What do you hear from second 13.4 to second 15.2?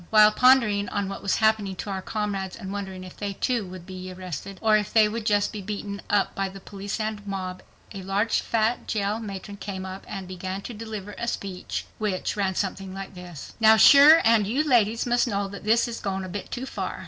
"Now, shure and you ladies